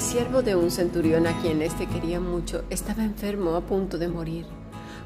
siervo 0.00 0.42
de 0.42 0.56
un 0.56 0.70
centurión 0.70 1.26
a 1.26 1.38
quien 1.42 1.60
éste 1.60 1.86
quería 1.86 2.20
mucho 2.20 2.64
estaba 2.70 3.04
enfermo 3.04 3.54
a 3.54 3.60
punto 3.60 3.98
de 3.98 4.08
morir. 4.08 4.46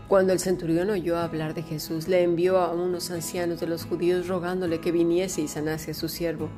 Cuando 0.06 0.32
el 0.32 0.38
centurión 0.38 0.88
oyó 0.88 1.18
hablar 1.18 1.52
de 1.54 1.62
Jesús, 1.62 2.06
le 2.06 2.22
envió 2.22 2.58
a 2.58 2.72
unos 2.72 3.10
ancianos 3.10 3.58
de 3.58 3.66
los 3.66 3.84
judíos 3.86 4.28
rogándole 4.28 4.78
que 4.78 4.92
viniese 4.92 5.40
y 5.40 5.48
sanase 5.48 5.90
a 5.90 5.94
su 5.94 6.08
siervo. 6.08 6.48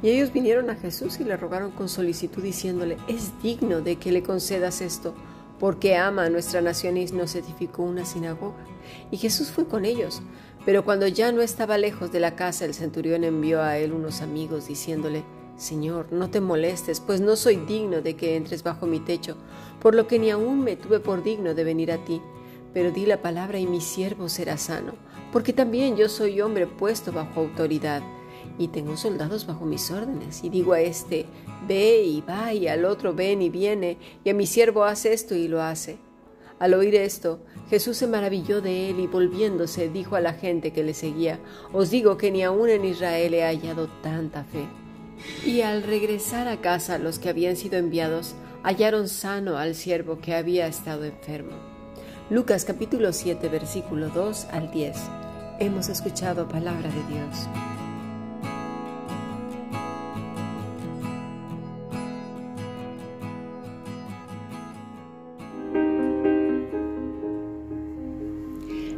Y 0.00 0.10
ellos 0.10 0.32
vinieron 0.32 0.70
a 0.70 0.76
Jesús 0.76 1.18
y 1.18 1.24
le 1.24 1.36
rogaron 1.36 1.72
con 1.72 1.88
solicitud 1.88 2.42
diciéndole, 2.42 2.98
es 3.08 3.32
digno 3.42 3.80
de 3.80 3.96
que 3.96 4.12
le 4.12 4.22
concedas 4.22 4.80
esto, 4.80 5.14
porque 5.58 5.96
ama 5.96 6.26
a 6.26 6.30
nuestra 6.30 6.60
nación 6.60 6.96
y 6.96 7.06
nos 7.06 7.34
edificó 7.34 7.82
una 7.82 8.04
sinagoga. 8.04 8.64
Y 9.10 9.16
Jesús 9.16 9.50
fue 9.50 9.66
con 9.66 9.84
ellos. 9.84 10.22
Pero 10.64 10.84
cuando 10.84 11.08
ya 11.08 11.32
no 11.32 11.42
estaba 11.42 11.78
lejos 11.78 12.12
de 12.12 12.20
la 12.20 12.36
casa, 12.36 12.64
el 12.64 12.74
centurión 12.74 13.24
envió 13.24 13.60
a 13.60 13.78
él 13.78 13.92
unos 13.92 14.20
amigos 14.22 14.68
diciéndole, 14.68 15.24
Señor, 15.62 16.08
no 16.10 16.28
te 16.28 16.40
molestes, 16.40 16.98
pues 16.98 17.20
no 17.20 17.36
soy 17.36 17.54
digno 17.54 18.02
de 18.02 18.16
que 18.16 18.34
entres 18.34 18.64
bajo 18.64 18.84
mi 18.84 18.98
techo, 18.98 19.36
por 19.80 19.94
lo 19.94 20.08
que 20.08 20.18
ni 20.18 20.28
aún 20.28 20.64
me 20.64 20.74
tuve 20.74 20.98
por 20.98 21.22
digno 21.22 21.54
de 21.54 21.62
venir 21.62 21.92
a 21.92 22.04
ti. 22.04 22.20
Pero 22.74 22.90
di 22.90 23.06
la 23.06 23.22
palabra 23.22 23.60
y 23.60 23.68
mi 23.68 23.80
siervo 23.80 24.28
será 24.28 24.56
sano, 24.56 24.94
porque 25.32 25.52
también 25.52 25.96
yo 25.96 26.08
soy 26.08 26.40
hombre 26.40 26.66
puesto 26.66 27.12
bajo 27.12 27.42
autoridad, 27.42 28.02
y 28.58 28.68
tengo 28.68 28.96
soldados 28.96 29.46
bajo 29.46 29.64
mis 29.64 29.88
órdenes, 29.92 30.42
y 30.42 30.48
digo 30.48 30.72
a 30.72 30.80
este, 30.80 31.26
ve 31.68 32.02
y 32.02 32.22
va, 32.22 32.52
y 32.52 32.66
al 32.66 32.84
otro 32.84 33.14
ven 33.14 33.40
y 33.40 33.48
viene, 33.48 33.98
y 34.24 34.30
a 34.30 34.34
mi 34.34 34.46
siervo 34.46 34.82
hace 34.82 35.12
esto 35.12 35.36
y 35.36 35.46
lo 35.46 35.62
hace. 35.62 35.96
Al 36.58 36.74
oír 36.74 36.96
esto, 36.96 37.38
Jesús 37.70 37.96
se 37.98 38.08
maravilló 38.08 38.62
de 38.62 38.90
él 38.90 38.98
y 38.98 39.06
volviéndose 39.06 39.88
dijo 39.88 40.16
a 40.16 40.20
la 40.20 40.32
gente 40.32 40.72
que 40.72 40.82
le 40.82 40.92
seguía, 40.92 41.38
os 41.72 41.90
digo 41.90 42.16
que 42.16 42.32
ni 42.32 42.42
aún 42.42 42.68
en 42.68 42.84
Israel 42.84 43.32
he 43.34 43.44
hallado 43.44 43.88
tanta 44.02 44.42
fe. 44.42 44.66
Y 45.44 45.62
al 45.62 45.82
regresar 45.82 46.48
a 46.48 46.60
casa 46.60 46.98
los 46.98 47.18
que 47.18 47.28
habían 47.28 47.56
sido 47.56 47.78
enviados 47.78 48.34
hallaron 48.62 49.08
sano 49.08 49.58
al 49.58 49.74
siervo 49.74 50.20
que 50.20 50.34
había 50.34 50.66
estado 50.66 51.04
enfermo. 51.04 51.56
Lucas 52.30 52.64
capítulo 52.64 53.12
7 53.12 53.48
versículo 53.48 54.08
2 54.08 54.46
al 54.52 54.70
10. 54.70 54.96
Hemos 55.58 55.88
escuchado 55.88 56.48
palabra 56.48 56.88
de 56.88 57.14
Dios. 57.14 57.48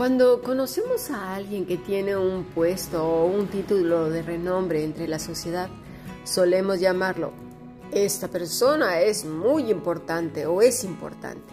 Cuando 0.00 0.40
conocemos 0.40 1.10
a 1.10 1.34
alguien 1.34 1.66
que 1.66 1.76
tiene 1.76 2.16
un 2.16 2.44
puesto 2.44 3.06
o 3.06 3.26
un 3.26 3.48
título 3.48 4.08
de 4.08 4.22
renombre 4.22 4.82
entre 4.82 5.06
la 5.06 5.18
sociedad, 5.18 5.68
solemos 6.24 6.80
llamarlo, 6.80 7.34
esta 7.92 8.28
persona 8.28 9.02
es 9.02 9.26
muy 9.26 9.70
importante 9.70 10.46
o 10.46 10.62
es 10.62 10.84
importante. 10.84 11.52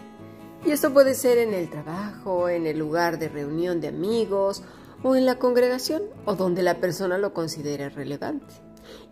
Y 0.64 0.70
esto 0.70 0.94
puede 0.94 1.12
ser 1.12 1.36
en 1.36 1.52
el 1.52 1.68
trabajo, 1.68 2.48
en 2.48 2.66
el 2.66 2.78
lugar 2.78 3.18
de 3.18 3.28
reunión 3.28 3.82
de 3.82 3.88
amigos 3.88 4.62
o 5.02 5.14
en 5.14 5.26
la 5.26 5.38
congregación 5.38 6.04
o 6.24 6.34
donde 6.34 6.62
la 6.62 6.78
persona 6.78 7.18
lo 7.18 7.34
considere 7.34 7.90
relevante. 7.90 8.54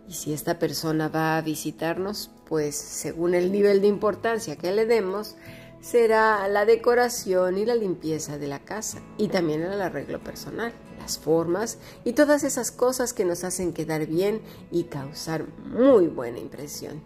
Y 0.07 0.13
si 0.13 0.33
esta 0.33 0.57
persona 0.57 1.09
va 1.09 1.37
a 1.37 1.41
visitarnos, 1.43 2.31
pues 2.47 2.75
según 2.75 3.35
el 3.35 3.51
nivel 3.51 3.81
de 3.81 3.87
importancia 3.87 4.55
que 4.55 4.71
le 4.71 4.87
demos, 4.87 5.35
será 5.81 6.47
la 6.47 6.65
decoración 6.65 7.57
y 7.57 7.65
la 7.65 7.75
limpieza 7.75 8.37
de 8.37 8.47
la 8.47 8.59
casa 8.63 9.01
y 9.17 9.27
también 9.29 9.61
el 9.61 9.81
arreglo 9.81 10.19
personal, 10.19 10.73
las 10.99 11.17
formas 11.17 11.77
y 12.03 12.13
todas 12.13 12.43
esas 12.43 12.71
cosas 12.71 13.13
que 13.13 13.25
nos 13.25 13.43
hacen 13.43 13.73
quedar 13.73 14.05
bien 14.05 14.41
y 14.71 14.85
causar 14.85 15.45
muy 15.65 16.07
buena 16.07 16.39
impresión. 16.39 17.01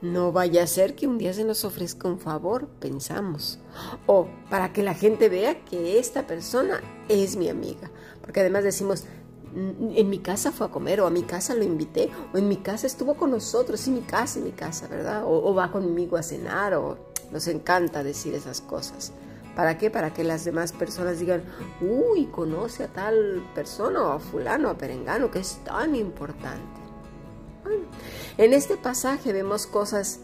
No 0.00 0.32
vaya 0.32 0.62
a 0.62 0.66
ser 0.66 0.94
que 0.94 1.06
un 1.06 1.16
día 1.16 1.32
se 1.32 1.44
nos 1.44 1.64
ofrezca 1.64 2.08
un 2.08 2.20
favor, 2.20 2.68
pensamos, 2.78 3.58
o 4.06 4.28
para 4.50 4.72
que 4.72 4.82
la 4.82 4.94
gente 4.94 5.30
vea 5.30 5.64
que 5.64 5.98
esta 5.98 6.26
persona 6.26 6.82
es 7.08 7.36
mi 7.36 7.48
amiga, 7.48 7.90
porque 8.20 8.40
además 8.40 8.64
decimos, 8.64 9.04
en 9.54 10.10
mi 10.10 10.18
casa 10.18 10.52
fue 10.52 10.66
a 10.66 10.70
comer, 10.70 11.00
o 11.00 11.06
a 11.06 11.10
mi 11.10 11.22
casa 11.22 11.54
lo 11.54 11.62
invité, 11.62 12.10
o 12.34 12.38
en 12.38 12.48
mi 12.48 12.56
casa 12.56 12.86
estuvo 12.86 13.14
con 13.14 13.30
nosotros, 13.30 13.86
en 13.86 13.94
mi 13.94 14.00
casa, 14.02 14.40
en 14.40 14.44
mi 14.44 14.52
casa, 14.52 14.88
¿verdad? 14.88 15.24
O, 15.24 15.50
o 15.50 15.54
va 15.54 15.70
conmigo 15.70 16.16
a 16.16 16.22
cenar, 16.22 16.74
o 16.74 17.13
nos 17.30 17.48
encanta 17.48 18.02
decir 18.02 18.34
esas 18.34 18.60
cosas. 18.60 19.12
¿Para 19.54 19.78
qué? 19.78 19.90
Para 19.90 20.12
que 20.12 20.24
las 20.24 20.44
demás 20.44 20.72
personas 20.72 21.20
digan, 21.20 21.44
uy, 21.80 22.26
conoce 22.26 22.84
a 22.84 22.88
tal 22.88 23.42
persona 23.54 24.02
o 24.02 24.12
a 24.12 24.18
fulano, 24.18 24.68
a 24.68 24.76
perengano, 24.76 25.30
que 25.30 25.38
es 25.38 25.58
tan 25.64 25.94
importante. 25.94 26.80
En 28.36 28.52
este 28.52 28.76
pasaje 28.76 29.32
vemos 29.32 29.66
cosas 29.66 30.20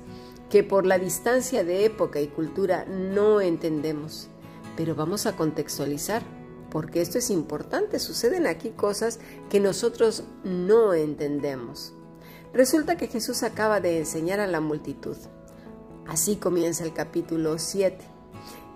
que 0.50 0.64
por 0.64 0.84
la 0.84 0.98
distancia 0.98 1.62
de 1.62 1.84
época 1.84 2.20
y 2.20 2.26
cultura 2.26 2.84
no 2.86 3.40
entendemos, 3.40 4.28
pero 4.76 4.96
vamos 4.96 5.26
a 5.26 5.36
contextualizar, 5.36 6.22
porque 6.70 7.00
esto 7.00 7.18
es 7.18 7.30
importante, 7.30 8.00
suceden 8.00 8.46
aquí 8.46 8.70
cosas 8.70 9.20
que 9.48 9.60
nosotros 9.60 10.24
no 10.42 10.92
entendemos. 10.92 11.94
Resulta 12.52 12.96
que 12.96 13.06
Jesús 13.06 13.44
acaba 13.44 13.80
de 13.80 13.98
enseñar 13.98 14.40
a 14.40 14.48
la 14.48 14.60
multitud. 14.60 15.16
Así 16.10 16.34
comienza 16.34 16.82
el 16.82 16.92
capítulo 16.92 17.56
7. 17.60 17.96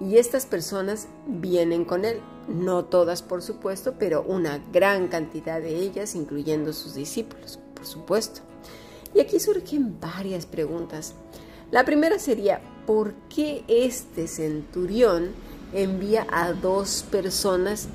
Y 0.01 0.19
estas 0.19 0.47
personas 0.47 1.09
vienen 1.27 1.85
con 1.85 2.05
él, 2.05 2.21
no 2.47 2.85
todas 2.85 3.23
por 3.23 3.43
supuesto, 3.43 3.97
pero 3.99 4.23
una 4.23 4.65
gran 4.73 5.09
cantidad 5.09 5.61
de 5.61 5.75
ellas, 5.75 6.15
incluyendo 6.15 6.73
sus 6.73 6.95
discípulos, 6.95 7.59
por 7.75 7.87
supuesto. 7.87 8.41
Y 9.15 9.21
aquí 9.21 9.41
surgen 9.41 9.99
varias 9.99 10.47
preguntas. 10.47 11.15
La 11.73 11.85
primera 11.85 12.21
sería, 12.21 12.61
¿por 12.87 13.15
qué 13.29 13.65
este 13.67 14.29
centurión 14.29 15.33
envía 15.73 16.29
a 16.31 16.53
dos 16.53 17.05
personas 17.11 17.89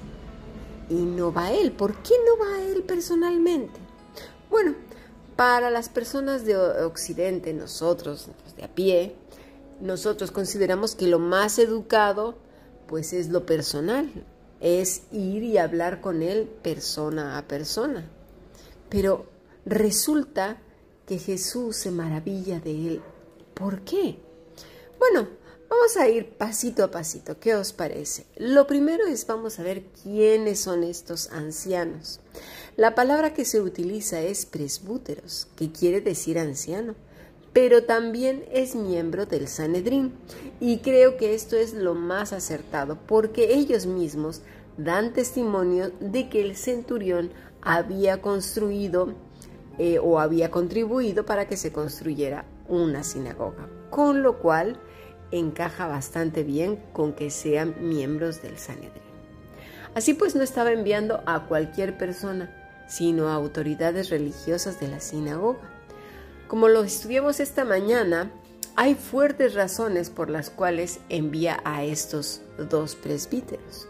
y 0.90 0.96
no 0.96 1.32
va 1.32 1.54
él? 1.54 1.72
¿Por 1.72 1.96
qué 2.04 2.16
no 2.26 2.46
va 2.46 2.62
él 2.64 2.84
personalmente? 2.84 3.80
Bueno, 4.50 4.76
para 5.38 5.70
las 5.70 5.88
personas 5.88 6.44
de 6.44 6.58
Occidente, 6.58 7.54
nosotros, 7.54 8.28
de 8.58 8.66
a 8.66 8.68
pie, 8.68 9.16
nosotros 9.82 10.32
consideramos 10.32 10.96
que 10.96 11.08
lo 11.08 11.20
más 11.20 11.60
educado 11.60 12.38
pues 12.88 13.14
es 13.14 13.30
lo 13.30 13.46
personal, 13.46 14.10
es 14.60 15.04
ir 15.12 15.44
y 15.44 15.58
hablar 15.58 16.02
con 16.02 16.24
él 16.24 16.50
persona 16.64 17.38
a 17.38 17.48
persona. 17.48 18.10
Pero 18.90 19.28
resulta 19.66 20.58
que 21.06 21.20
Jesús 21.20 21.76
se 21.76 21.92
maravilla 21.92 22.60
de 22.60 22.72
él. 22.72 23.02
¿Por 23.54 23.82
qué? 23.82 24.18
Bueno, 24.98 25.30
vamos 25.70 25.98
a 25.98 26.10
ir 26.10 26.36
pasito 26.36 26.84
a 26.84 26.90
pasito. 26.90 27.40
¿Qué 27.40 27.54
os 27.54 27.74
parece? 27.74 28.26
Lo 28.38 28.66
primero 28.66 29.06
es 29.06 29.28
vamos 29.28 29.60
a 29.60 29.64
ver 29.64 29.86
quiénes 30.04 30.60
son 30.60 30.84
estos 30.84 31.30
ancianos. 31.30 32.20
La 32.76 32.96
palabra 32.96 33.34
que 33.34 33.46
se 33.46 33.62
utiliza 33.62 34.22
es 34.22 34.48
presbúteros, 34.48 35.48
que 35.56 35.72
quiere 35.72 36.02
decir 36.02 36.40
anciano 36.40 36.96
pero 37.54 37.84
también 37.84 38.46
es 38.52 38.76
miembro 38.76 39.26
del 39.26 39.48
Sanedrín. 39.48 40.14
Y 40.60 40.80
creo 40.80 41.18
que 41.18 41.34
esto 41.34 41.56
es 41.56 41.74
lo 41.74 41.96
más 41.96 42.34
acertado, 42.34 42.98
porque 43.08 43.54
ellos 43.54 43.86
mismos 43.86 44.42
dan 44.78 45.14
testimonio 45.14 45.92
de 46.00 46.30
que 46.30 46.42
el 46.42 46.56
centurión 46.56 47.32
había 47.62 48.22
construido 48.22 49.14
eh, 49.78 50.00
o 50.00 50.20
había 50.20 50.52
contribuido 50.52 51.26
para 51.26 51.48
que 51.48 51.58
se 51.58 51.72
construyera 51.72 52.46
una 52.68 53.04
sinagoga, 53.04 53.68
con 53.90 54.24
lo 54.24 54.40
cual 54.40 54.80
encaja 55.32 55.88
bastante 55.88 56.44
bien 56.44 56.78
con 56.94 57.14
que 57.14 57.30
sean 57.30 57.76
miembros 57.80 58.42
del 58.42 58.58
Sanedrín. 58.58 59.10
Así 59.96 60.14
pues 60.14 60.36
no 60.36 60.44
estaba 60.44 60.72
enviando 60.72 61.22
a 61.26 61.48
cualquier 61.48 61.98
persona, 61.98 62.56
sino 62.88 63.28
a 63.28 63.34
autoridades 63.34 64.10
religiosas 64.10 64.80
de 64.80 64.88
la 64.88 65.00
sinagoga 65.00 65.79
como 66.50 66.68
lo 66.68 66.84
estudiamos 66.84 67.40
esta 67.40 67.64
mañana, 67.64 68.32
hay 68.76 68.96
fuertes 68.96 69.54
razones 69.54 70.10
por 70.10 70.32
las 70.32 70.50
cuales 70.50 71.00
envía 71.08 71.62
a 71.64 71.84
estos 71.84 72.42
dos 72.58 72.96
presbíteros. 72.96 73.88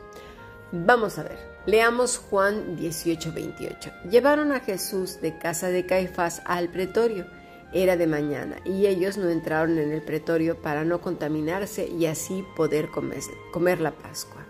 Vamos 0.74 1.18
a 1.18 1.24
ver, 1.24 1.40
leamos 1.66 2.18
Juan 2.18 2.76
18:28. 2.76 3.94
Llevaron 4.12 4.52
a 4.52 4.60
Jesús 4.60 5.22
de 5.22 5.38
casa 5.38 5.70
de 5.70 5.86
Caifás 5.86 6.42
al 6.44 6.68
pretorio. 6.68 7.28
Era 7.72 7.96
de 7.96 8.08
mañana 8.08 8.58
y 8.66 8.88
ellos 8.88 9.18
no 9.18 9.30
entraron 9.30 9.78
en 9.78 9.94
el 9.94 10.02
pretorio 10.02 10.62
para 10.62 10.84
no 10.84 11.00
contaminarse 11.00 11.88
y 11.88 12.08
así 12.08 12.44
poder 12.58 12.90
comer, 12.90 13.80
la 13.80 13.92
Pascua. 13.92 14.44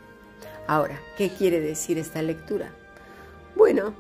Ahora, 0.66 1.00
¿qué 1.16 1.30
quiere 1.30 1.60
decir 1.60 2.00
esta 2.00 2.24
lectura? 2.24 2.72
Bueno, 3.56 3.94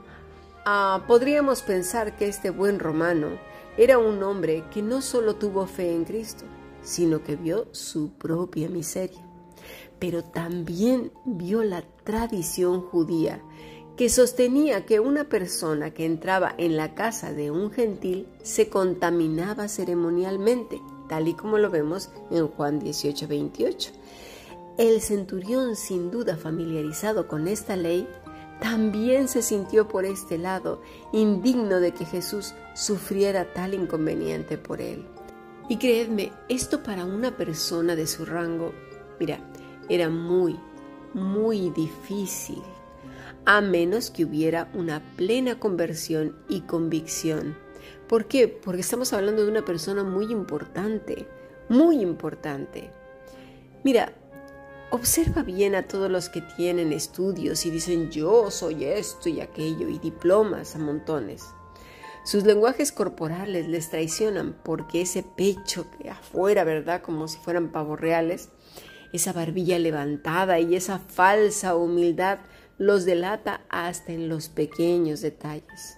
ah, 0.65 1.03
podríamos 1.05 1.61
pensar 1.61 2.15
que 2.15 2.27
este 2.27 2.49
buen 2.49 2.79
romano 2.79 3.48
era 3.79 3.97
un 3.97 4.21
hombre 4.23 4.65
que 4.73 4.81
no 4.81 5.01
solo 5.01 5.37
tuvo 5.37 5.65
fe 5.65 5.95
en 5.95 6.03
Cristo, 6.03 6.43
sino 6.81 7.23
que 7.23 7.37
vio 7.37 7.69
su 7.71 8.11
propia 8.11 8.67
miseria, 8.67 9.25
pero 9.99 10.21
también 10.21 11.13
vio 11.23 11.63
la 11.63 11.85
tradición 12.03 12.81
judía 12.81 13.41
que 13.95 14.09
sostenía 14.09 14.85
que 14.85 14.99
una 14.99 15.29
persona 15.29 15.93
que 15.93 16.05
entraba 16.05 16.53
en 16.57 16.75
la 16.75 16.93
casa 16.93 17.31
de 17.31 17.51
un 17.51 17.71
gentil 17.71 18.27
se 18.43 18.67
contaminaba 18.67 19.69
ceremonialmente, 19.69 20.81
tal 21.07 21.29
y 21.29 21.33
como 21.33 21.57
lo 21.57 21.69
vemos 21.69 22.09
en 22.31 22.49
Juan 22.49 22.81
18:28. 22.81 23.91
El 24.77 24.99
centurión, 24.99 25.77
sin 25.77 26.11
duda 26.11 26.35
familiarizado 26.35 27.29
con 27.29 27.47
esta 27.47 27.77
ley, 27.77 28.09
también 28.59 29.27
se 29.27 29.41
sintió 29.41 29.87
por 29.87 30.05
este 30.05 30.37
lado 30.37 30.81
indigno 31.13 31.79
de 31.79 31.93
que 31.93 32.05
Jesús 32.05 32.53
sufriera 32.73 33.53
tal 33.53 33.73
inconveniente 33.73 34.57
por 34.57 34.81
él. 34.81 35.05
Y 35.69 35.77
creedme, 35.77 36.31
esto 36.49 36.83
para 36.83 37.05
una 37.05 37.37
persona 37.37 37.95
de 37.95 38.07
su 38.07 38.25
rango, 38.25 38.73
mira, 39.19 39.39
era 39.87 40.09
muy, 40.09 40.59
muy 41.13 41.69
difícil, 41.69 42.61
a 43.45 43.61
menos 43.61 44.09
que 44.11 44.25
hubiera 44.25 44.69
una 44.73 45.01
plena 45.15 45.59
conversión 45.59 46.35
y 46.49 46.61
convicción. 46.61 47.55
¿Por 48.07 48.25
qué? 48.25 48.47
Porque 48.47 48.81
estamos 48.81 49.13
hablando 49.13 49.43
de 49.43 49.51
una 49.51 49.63
persona 49.63 50.03
muy 50.03 50.31
importante, 50.31 51.27
muy 51.69 52.01
importante. 52.01 52.91
Mira, 53.83 54.13
Observa 54.91 55.43
bien 55.43 55.75
a 55.75 55.87
todos 55.87 56.09
los 56.09 56.29
que 56.29 56.41
tienen 56.41 56.91
estudios 56.93 57.63
y 57.67 57.69
dicen 57.69 58.09
yo 58.09 58.49
soy 58.49 58.85
esto 58.85 59.29
y 59.29 59.39
aquello 59.39 59.87
y 59.87 59.99
diplomas 59.99 60.75
a 60.75 60.79
montones. 60.79 61.45
Sus 62.23 62.43
lenguajes 62.43 62.91
corporales 62.91 63.67
les 63.67 63.91
traicionan 63.91 64.55
porque 64.63 65.01
ese 65.01 65.21
pecho 65.21 65.85
de 65.99 66.09
afuera, 66.09 66.63
¿verdad? 66.63 67.03
Como 67.03 67.27
si 67.27 67.37
fueran 67.37 67.71
pavos 67.71 67.99
reales, 67.99 68.49
esa 69.13 69.31
barbilla 69.31 69.77
levantada 69.77 70.59
y 70.59 70.75
esa 70.75 70.97
falsa 70.97 71.75
humildad 71.75 72.39
los 72.79 73.05
delata 73.05 73.61
hasta 73.69 74.11
en 74.11 74.27
los 74.27 74.49
pequeños 74.49 75.21
detalles. 75.21 75.97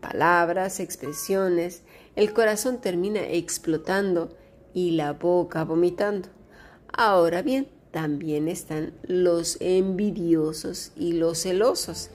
Palabras, 0.00 0.80
expresiones, 0.80 1.82
el 2.16 2.32
corazón 2.32 2.80
termina 2.80 3.20
explotando 3.20 4.34
y 4.72 4.92
la 4.92 5.12
boca 5.12 5.64
vomitando. 5.64 6.30
Ahora 6.92 7.42
bien, 7.42 7.73
también 7.94 8.48
están 8.48 8.92
los 9.06 9.56
envidiosos 9.60 10.90
y 10.96 11.12
los 11.12 11.44
celosos, 11.44 12.10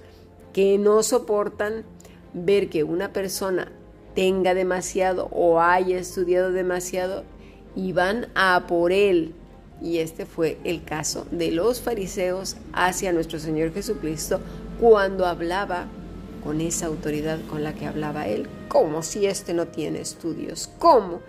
que 0.52 0.78
no 0.78 1.04
soportan 1.04 1.86
ver 2.34 2.70
que 2.70 2.84
una 2.84 3.14
persona 3.14 3.72
tenga 4.14 4.54
demasiado 4.54 5.30
o 5.32 5.62
haya 5.62 5.98
estudiado 5.98 6.52
demasiado 6.52 7.24
y 7.78 7.94
van 7.94 8.28
a 8.36 8.68
por 8.68 8.92
él. 8.92 9.34
Y 9.82 10.00
este 10.00 10.26
fue 10.26 10.58
el 10.66 10.84
caso 10.84 11.26
de 11.32 11.52
los 11.52 11.80
fariseos 11.80 12.58
hacia 12.74 13.14
nuestro 13.14 13.40
Señor 13.40 13.74
Jesucristo 13.74 14.42
cuando 14.82 15.26
hablaba 15.26 15.88
con 16.44 16.60
esa 16.60 16.88
autoridad 16.88 17.40
con 17.50 17.64
la 17.64 17.74
que 17.74 17.86
hablaba 17.86 18.28
él, 18.28 18.50
como 18.68 19.02
si 19.02 19.28
éste 19.28 19.54
no 19.54 19.70
tiene 19.70 20.02
estudios, 20.02 20.70
como 20.78 21.22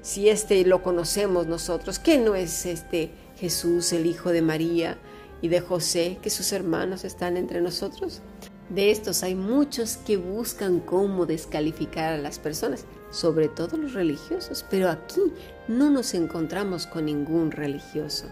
si 0.00 0.28
éste 0.28 0.64
lo 0.64 0.84
conocemos 0.84 1.48
nosotros, 1.48 1.98
que 1.98 2.18
no 2.18 2.36
es 2.36 2.66
este 2.66 3.10
Jesús, 3.36 3.92
el 3.92 4.06
Hijo 4.06 4.30
de 4.30 4.42
María 4.42 4.98
y 5.42 5.48
de 5.48 5.60
José, 5.60 6.18
que 6.22 6.30
sus 6.30 6.52
hermanos 6.52 7.04
están 7.04 7.36
entre 7.36 7.60
nosotros. 7.60 8.22
De 8.68 8.90
estos 8.90 9.22
hay 9.22 9.34
muchos 9.34 9.96
que 9.96 10.16
buscan 10.16 10.80
cómo 10.80 11.24
descalificar 11.24 12.14
a 12.14 12.18
las 12.18 12.38
personas, 12.38 12.84
sobre 13.10 13.48
todo 13.48 13.76
los 13.76 13.92
religiosos, 13.92 14.64
pero 14.68 14.90
aquí 14.90 15.20
no 15.68 15.90
nos 15.90 16.14
encontramos 16.14 16.86
con 16.86 17.04
ningún 17.04 17.52
religioso. 17.52 18.26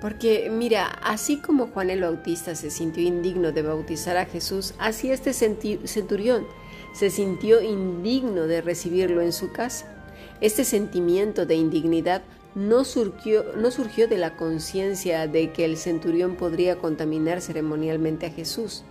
Porque 0.00 0.48
mira, 0.50 0.86
así 0.86 1.38
como 1.38 1.66
Juan 1.66 1.90
el 1.90 2.02
Bautista 2.02 2.54
se 2.54 2.70
sintió 2.70 3.02
indigno 3.02 3.52
de 3.52 3.62
bautizar 3.62 4.16
a 4.16 4.26
Jesús, 4.26 4.74
así 4.78 5.10
este 5.10 5.32
centurión 5.32 6.46
se 6.94 7.10
sintió 7.10 7.60
indigno 7.60 8.46
de 8.46 8.62
recibirlo 8.62 9.20
en 9.20 9.32
su 9.32 9.52
casa. 9.52 9.92
Este 10.40 10.64
sentimiento 10.64 11.46
de 11.46 11.56
indignidad 11.56 12.22
no 12.54 12.84
surgió, 12.84 13.44
no 13.56 13.70
surgió 13.70 14.08
de 14.08 14.18
la 14.18 14.36
conciencia 14.36 15.26
de 15.26 15.52
que 15.52 15.64
el 15.64 15.76
centurión 15.76 16.36
podría 16.36 16.78
contaminar 16.78 17.40
ceremonialmente 17.40 18.26
a 18.26 18.30
Jesús. 18.30 18.84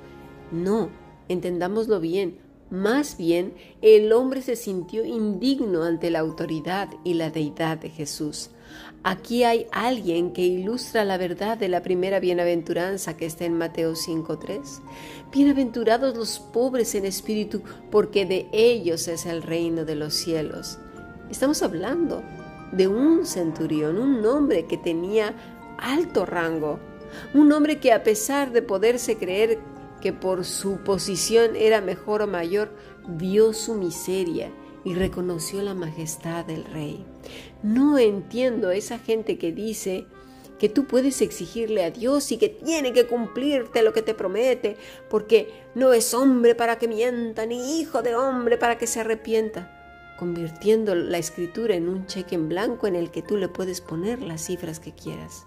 No, 0.51 0.89
entendámoslo 1.27 1.99
bien. 1.99 2.39
Más 2.69 3.17
bien, 3.17 3.53
el 3.81 4.11
hombre 4.11 4.41
se 4.41 4.57
sintió 4.57 5.05
indigno 5.05 5.83
ante 5.83 6.11
la 6.11 6.19
autoridad 6.19 6.89
y 7.03 7.13
la 7.13 7.29
deidad 7.29 7.77
de 7.77 7.89
Jesús. 7.89 8.49
Aquí 9.03 9.45
hay 9.45 9.67
alguien 9.71 10.33
que 10.33 10.41
ilustra 10.41 11.05
la 11.05 11.17
verdad 11.17 11.57
de 11.57 11.69
la 11.69 11.81
primera 11.81 12.19
bienaventuranza 12.19 13.15
que 13.15 13.25
está 13.25 13.45
en 13.45 13.57
Mateo 13.57 13.93
5.3. 13.93 14.81
Bienaventurados 15.31 16.17
los 16.17 16.39
pobres 16.39 16.93
en 16.95 17.05
espíritu, 17.05 17.61
porque 17.89 18.25
de 18.25 18.47
ellos 18.51 19.07
es 19.07 19.25
el 19.25 19.43
reino 19.43 19.85
de 19.85 19.95
los 19.95 20.13
cielos. 20.13 20.77
Estamos 21.29 21.63
hablando 21.63 22.21
de 22.71 22.87
un 22.87 23.25
centurión, 23.25 23.97
un 23.97 24.25
hombre 24.25 24.65
que 24.65 24.77
tenía 24.77 25.33
alto 25.77 26.25
rango, 26.25 26.79
un 27.33 27.51
hombre 27.51 27.79
que 27.79 27.93
a 27.93 28.03
pesar 28.03 28.51
de 28.51 28.61
poderse 28.61 29.17
creer 29.17 29.59
que 30.01 30.13
por 30.13 30.45
su 30.45 30.77
posición 30.77 31.55
era 31.55 31.81
mejor 31.81 32.21
o 32.21 32.27
mayor, 32.27 32.69
vio 33.07 33.53
su 33.53 33.75
miseria 33.75 34.51
y 34.83 34.93
reconoció 34.93 35.61
la 35.61 35.73
majestad 35.73 36.45
del 36.45 36.65
rey. 36.65 37.05
No 37.63 37.97
entiendo 37.97 38.71
esa 38.71 38.99
gente 38.99 39.37
que 39.37 39.51
dice 39.51 40.05
que 40.59 40.69
tú 40.69 40.85
puedes 40.85 41.21
exigirle 41.21 41.83
a 41.83 41.91
Dios 41.91 42.31
y 42.31 42.37
que 42.37 42.49
tiene 42.49 42.93
que 42.93 43.05
cumplirte 43.05 43.83
lo 43.83 43.93
que 43.93 44.01
te 44.01 44.13
promete, 44.13 44.75
porque 45.09 45.51
no 45.75 45.93
es 45.93 46.13
hombre 46.13 46.55
para 46.55 46.77
que 46.77 46.87
mienta, 46.87 47.45
ni 47.45 47.79
hijo 47.79 48.01
de 48.01 48.15
hombre 48.15 48.57
para 48.57 48.77
que 48.77 48.87
se 48.87 48.99
arrepienta 48.99 49.76
convirtiendo 50.17 50.95
la 50.95 51.17
escritura 51.17 51.75
en 51.75 51.87
un 51.87 52.05
cheque 52.07 52.35
en 52.35 52.49
blanco 52.49 52.87
en 52.87 52.95
el 52.95 53.11
que 53.11 53.21
tú 53.21 53.37
le 53.37 53.47
puedes 53.47 53.81
poner 53.81 54.21
las 54.21 54.45
cifras 54.45 54.79
que 54.79 54.93
quieras. 54.93 55.45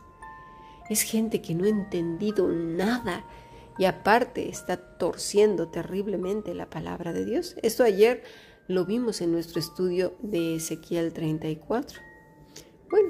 Es 0.89 1.03
gente 1.03 1.43
que 1.43 1.55
no 1.55 1.65
ha 1.65 1.69
entendido 1.69 2.49
nada 2.49 3.25
y 3.79 3.85
aparte 3.85 4.49
está 4.49 4.77
torciendo 4.77 5.69
terriblemente 5.69 6.55
la 6.55 6.69
palabra 6.69 7.13
de 7.13 7.25
Dios. 7.25 7.57
Esto 7.63 7.85
ayer 7.85 8.23
lo 8.67 8.85
vimos 8.85 9.21
en 9.21 9.33
nuestro 9.33 9.61
estudio 9.61 10.15
de 10.21 10.57
Ezequiel 10.57 11.13
34. 11.13 12.01
Bueno, 12.91 13.09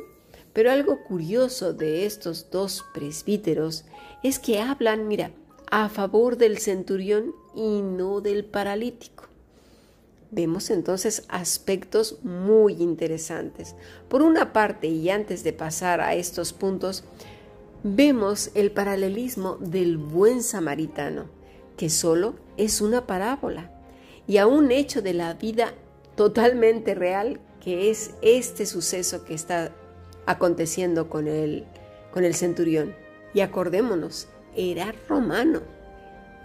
pero 0.52 0.70
algo 0.70 1.02
curioso 1.04 1.72
de 1.72 2.06
estos 2.06 2.50
dos 2.50 2.84
presbíteros 2.92 3.84
es 4.22 4.38
que 4.38 4.60
hablan, 4.60 5.08
mira, 5.08 5.32
a 5.70 5.88
favor 5.88 6.36
del 6.36 6.58
centurión 6.58 7.34
y 7.54 7.80
no 7.82 8.20
del 8.20 8.44
paralítico. 8.44 9.29
Vemos 10.32 10.70
entonces 10.70 11.24
aspectos 11.28 12.18
muy 12.22 12.74
interesantes. 12.74 13.74
Por 14.08 14.22
una 14.22 14.52
parte, 14.52 14.86
y 14.86 15.10
antes 15.10 15.42
de 15.42 15.52
pasar 15.52 16.00
a 16.00 16.14
estos 16.14 16.52
puntos, 16.52 17.02
vemos 17.82 18.50
el 18.54 18.70
paralelismo 18.70 19.56
del 19.56 19.98
buen 19.98 20.42
samaritano, 20.42 21.24
que 21.76 21.90
solo 21.90 22.34
es 22.56 22.80
una 22.80 23.06
parábola, 23.06 23.72
y 24.28 24.36
a 24.36 24.46
un 24.46 24.70
hecho 24.70 25.02
de 25.02 25.14
la 25.14 25.34
vida 25.34 25.74
totalmente 26.14 26.94
real, 26.94 27.40
que 27.60 27.90
es 27.90 28.12
este 28.22 28.66
suceso 28.66 29.24
que 29.24 29.34
está 29.34 29.72
aconteciendo 30.26 31.08
con 31.08 31.26
el, 31.26 31.64
con 32.12 32.24
el 32.24 32.34
centurión. 32.36 32.94
Y 33.34 33.40
acordémonos, 33.40 34.28
era 34.54 34.94
romano, 35.08 35.62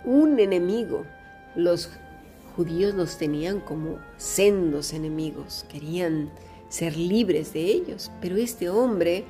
un 0.05 0.39
enemigo. 0.39 1.03
Los 1.55 1.89
judíos 2.55 2.93
los 2.93 3.17
tenían 3.17 3.59
como 3.59 3.99
sendos 4.17 4.93
enemigos, 4.93 5.65
querían 5.69 6.31
ser 6.69 6.97
libres 6.97 7.53
de 7.53 7.61
ellos, 7.61 8.11
pero 8.21 8.37
este 8.37 8.69
hombre, 8.69 9.25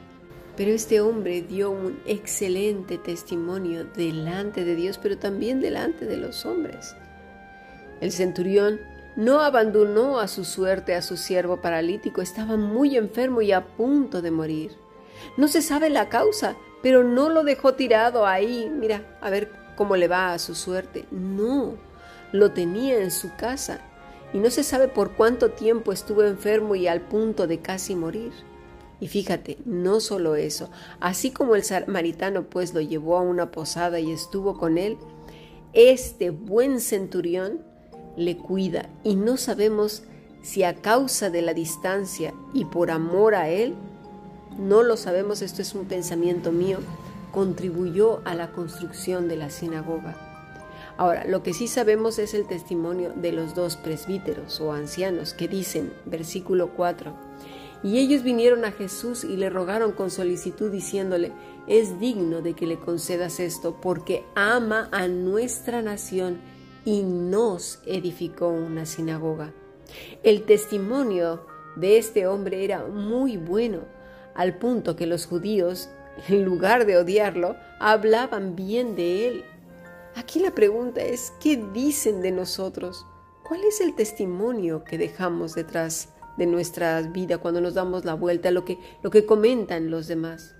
pero 0.56 0.72
este 0.72 1.02
hombre 1.02 1.42
dio 1.42 1.72
un 1.72 2.00
excelente 2.06 2.98
testimonio 2.98 3.86
delante 3.86 4.64
de 4.64 4.76
Dios, 4.76 4.98
pero 4.98 5.18
también 5.18 5.60
delante 5.60 6.06
de 6.06 6.18
los 6.18 6.46
hombres. 6.46 6.96
El 8.02 8.12
centurión 8.12 8.80
no 9.16 9.42
abandonó 9.42 10.20
a 10.20 10.28
su 10.28 10.44
suerte 10.44 10.96
a 10.96 11.02
su 11.02 11.18
siervo 11.18 11.62
paralítico, 11.62 12.22
estaba 12.22 12.58
muy 12.58 12.98
enfermo 12.98 13.42
y 13.42 13.52
a 13.52 13.66
punto 13.66 14.22
de 14.22 14.32
morir. 14.32 14.72
No 15.38 15.48
se 15.48 15.62
sabe 15.62 15.90
la 15.90 16.10
causa, 16.10 16.56
pero 16.84 17.04
no 17.04 17.30
lo 17.30 17.44
dejó 17.44 17.74
tirado 17.74 18.26
ahí, 18.26 18.70
mira, 18.70 19.18
a 19.22 19.30
ver 19.30 19.52
cómo 19.76 19.96
le 19.96 20.08
va 20.08 20.34
a 20.34 20.40
su 20.40 20.56
suerte. 20.56 21.06
No, 21.12 21.76
lo 22.36 22.52
tenía 22.52 23.00
en 23.00 23.12
su 23.12 23.34
casa 23.36 23.80
y 24.34 24.40
no 24.40 24.50
se 24.50 24.64
sabe 24.64 24.88
por 24.88 25.14
cuánto 25.14 25.52
tiempo 25.52 25.92
estuvo 25.92 26.24
enfermo 26.24 26.76
y 26.76 26.88
al 26.88 27.02
punto 27.02 27.48
de 27.48 27.60
casi 27.60 27.96
morir. 27.96 28.34
Y 29.00 29.08
fíjate, 29.08 29.58
no 29.66 30.00
solo 30.00 30.36
eso, 30.36 30.70
así 31.00 31.32
como 31.32 31.56
el 31.56 31.64
samaritano 31.64 32.44
pues 32.44 32.74
lo 32.74 32.82
llevó 32.82 33.18
a 33.18 33.22
una 33.22 33.52
posada 33.52 34.00
y 34.00 34.12
estuvo 34.12 34.58
con 34.58 34.78
él, 34.78 34.98
este 35.74 36.30
buen 36.30 36.80
centurión 36.80 37.62
le 38.16 38.38
cuida 38.38 38.90
y 39.04 39.16
no 39.16 39.36
sabemos 39.36 40.04
si 40.42 40.64
a 40.64 40.76
causa 40.76 41.30
de 41.30 41.42
la 41.42 41.54
distancia 41.54 42.34
y 42.54 42.66
por 42.66 42.92
amor 42.92 43.36
a 43.36 43.50
él, 43.50 43.76
no 44.58 44.84
lo 44.84 44.96
sabemos, 44.96 45.42
esto 45.42 45.62
es 45.62 45.74
un 45.76 45.86
pensamiento 45.86 46.52
mío, 46.52 46.80
contribuyó 47.34 48.22
a 48.24 48.36
la 48.36 48.52
construcción 48.52 49.28
de 49.28 49.36
la 49.36 49.50
sinagoga. 49.50 50.25
Ahora, 50.98 51.26
lo 51.26 51.44
que 51.44 51.54
sí 51.54 51.68
sabemos 51.68 52.20
es 52.20 52.34
el 52.34 52.48
testimonio 52.48 53.12
de 53.16 53.32
los 53.32 53.54
dos 53.54 53.76
presbíteros 53.76 54.62
o 54.62 54.72
ancianos 54.72 55.34
que 55.34 55.48
dicen, 55.48 55.92
versículo 56.06 56.70
4, 56.70 57.14
y 57.84 58.00
ellos 58.00 58.24
vinieron 58.24 58.66
a 58.66 58.72
Jesús 58.72 59.24
y 59.24 59.38
le 59.38 59.50
rogaron 59.50 59.92
con 59.92 60.10
solicitud 60.10 60.72
diciéndole, 60.72 61.32
es 61.68 62.00
digno 62.00 62.42
de 62.42 62.54
que 62.54 62.66
le 62.66 62.80
concedas 62.80 63.40
esto 63.40 63.80
porque 63.80 64.24
ama 64.34 64.90
a 64.92 65.08
nuestra 65.08 65.82
nación 65.82 66.40
y 66.84 67.04
nos 67.04 67.80
edificó 67.86 68.48
una 68.48 68.86
sinagoga. 68.86 69.54
El 70.24 70.44
testimonio 70.44 71.46
de 71.76 71.98
este 71.98 72.26
hombre 72.26 72.64
era 72.64 72.86
muy 72.86 73.38
bueno, 73.38 73.82
al 74.34 74.58
punto 74.58 74.96
que 74.96 75.06
los 75.06 75.26
judíos, 75.26 75.90
en 76.28 76.44
lugar 76.44 76.86
de 76.86 76.98
odiarlo, 76.98 77.56
hablaban 77.80 78.56
bien 78.56 78.96
de 78.96 79.28
él. 79.28 79.46
Aquí 80.16 80.40
la 80.40 80.52
pregunta 80.52 81.02
es, 81.02 81.34
¿qué 81.42 81.58
dicen 81.74 82.22
de 82.22 82.32
nosotros? 82.32 83.06
¿Cuál 83.46 83.66
es 83.66 83.82
el 83.82 83.96
testimonio 83.96 84.86
que 84.86 84.98
dejamos 84.98 85.56
detrás 85.56 86.08
de 86.38 86.46
nuestra 86.46 87.02
vida 87.02 87.38
cuando 87.40 87.60
nos 87.60 87.74
damos 87.74 88.06
la 88.06 88.14
vuelta, 88.14 88.50
lo 88.50 88.64
que, 88.64 88.80
lo 89.04 89.10
que 89.12 89.26
comentan 89.26 89.92
los 89.92 90.08
demás? 90.08 90.56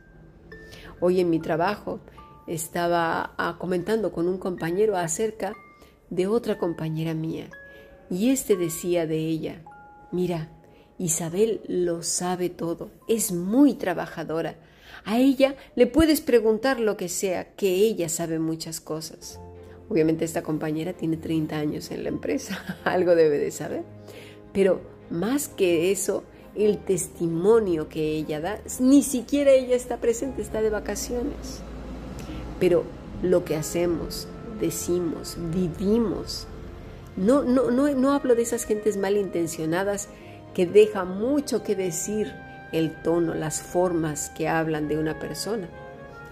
Hoy 1.00 1.22
en 1.22 1.30
mi 1.30 1.40
trabajo 1.40 2.02
estaba 2.48 3.34
ah, 3.38 3.56
comentando 3.58 4.12
con 4.12 4.28
un 4.28 4.40
compañero 4.40 4.98
acerca 4.98 5.54
de 6.10 6.28
otra 6.28 6.58
compañera 6.58 7.14
mía, 7.14 7.50
y 8.10 8.32
éste 8.32 8.58
decía 8.58 9.08
de 9.08 9.20
ella, 9.20 9.64
mira, 10.12 10.50
Isabel 10.98 11.62
lo 11.68 12.04
sabe 12.04 12.50
todo, 12.50 12.92
es 13.08 13.32
muy 13.32 13.74
trabajadora. 13.76 14.58
A 15.06 15.20
ella 15.20 15.56
le 15.76 15.86
puedes 15.86 16.20
preguntar 16.20 16.80
lo 16.80 16.98
que 16.98 17.10
sea, 17.10 17.54
que 17.56 17.70
ella 17.76 18.10
sabe 18.10 18.40
muchas 18.40 18.82
cosas. 18.82 19.40
Obviamente 19.88 20.26
esta 20.26 20.42
compañera 20.42 20.94
tiene 20.94 21.16
30 21.16 21.56
años 21.56 21.92
en 21.92 22.04
la 22.04 22.10
empresa, 22.10 22.80
algo 22.84 23.16
debe 23.16 23.38
de 23.38 23.52
saber. 23.52 23.84
Pero 24.52 24.82
más 25.12 25.48
que 25.48 25.92
eso, 25.92 26.24
el 26.56 26.80
testimonio 26.80 27.88
que 27.88 28.16
ella 28.16 28.42
da, 28.42 28.60
ni 28.80 29.04
siquiera 29.04 29.52
ella 29.52 29.76
está 29.76 29.98
presente, 29.98 30.42
está 30.42 30.64
de 30.64 30.72
vacaciones. 30.72 31.62
Pero 32.60 32.84
lo 33.22 33.46
que 33.46 33.56
hacemos, 33.56 34.28
decimos, 34.60 35.38
vivimos. 35.54 36.48
No, 37.16 37.44
no, 37.44 37.70
no, 37.70 37.94
no 37.94 38.12
hablo 38.12 38.34
de 38.34 38.42
esas 38.42 38.66
gentes 38.66 38.98
malintencionadas 38.98 40.10
que 40.56 40.66
deja 40.66 41.06
mucho 41.06 41.62
que 41.62 41.76
decir 41.76 42.34
el 42.78 42.94
tono, 43.02 43.34
las 43.34 43.62
formas 43.62 44.30
que 44.30 44.48
hablan 44.48 44.88
de 44.88 44.98
una 44.98 45.18
persona. 45.20 45.68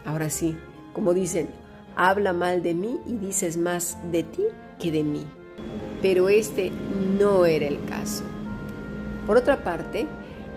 Ahora 0.05 0.29
sí, 0.29 0.57
como 0.93 1.13
dicen, 1.13 1.49
habla 1.95 2.33
mal 2.33 2.61
de 2.61 2.73
mí 2.73 2.99
y 3.05 3.13
dices 3.13 3.57
más 3.57 3.97
de 4.11 4.23
ti 4.23 4.43
que 4.79 4.91
de 4.91 5.03
mí. 5.03 5.25
Pero 6.01 6.29
este 6.29 6.71
no 7.19 7.45
era 7.45 7.67
el 7.67 7.83
caso. 7.85 8.23
Por 9.25 9.37
otra 9.37 9.63
parte, 9.63 10.05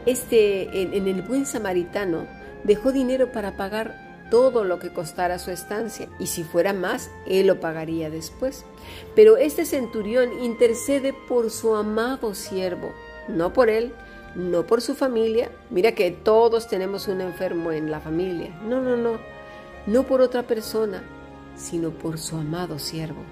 este 0.07 0.83
en, 0.83 0.95
en 0.95 1.07
el 1.07 1.23
buen 1.23 1.47
samaritano 1.47 2.26
dejó 2.64 2.90
dinero 2.90 3.31
para 3.31 3.57
pagar 3.57 4.07
todo 4.31 4.64
lo 4.64 4.78
que 4.78 4.93
costara 4.93 5.38
su 5.38 5.50
estancia, 5.50 6.09
y 6.19 6.26
si 6.26 6.43
fuera 6.43 6.73
más, 6.73 7.11
él 7.26 7.47
lo 7.47 7.61
pagaría 7.61 8.11
después. 8.11 8.64
Pero 9.14 9.37
este 9.37 9.64
centurión 9.64 10.43
intercede 10.43 11.14
por 11.28 11.50
su 11.50 11.76
amado 11.76 12.35
siervo, 12.35 12.93
no 13.28 13.52
por 13.52 13.71
él, 13.71 13.93
no 14.37 14.66
por 14.66 14.83
su 14.83 14.95
familia. 14.95 15.50
Mira 15.71 15.93
que 15.93 16.11
todos 16.11 16.69
tenemos 16.69 17.09
un 17.09 17.21
enfermo 17.21 17.73
en 17.73 17.90
la 17.90 18.00
familia. 18.00 18.57
No, 18.62 18.81
no, 18.81 18.97
no, 18.97 19.19
no 19.87 20.02
por 20.05 20.21
otra 20.21 20.47
persona, 20.47 21.02
sino 21.57 21.90
por 21.90 22.19
su 22.19 22.37
amado 22.37 22.78
siervo. 22.78 23.23